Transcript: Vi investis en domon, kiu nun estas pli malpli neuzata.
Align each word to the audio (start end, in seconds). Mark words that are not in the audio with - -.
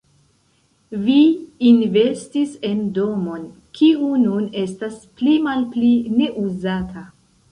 Vi 1.01 1.17
investis 1.71 2.55
en 2.69 2.79
domon, 2.95 3.43
kiu 3.79 4.09
nun 4.23 4.49
estas 4.63 4.97
pli 5.19 5.35
malpli 5.49 5.93
neuzata. 6.17 7.07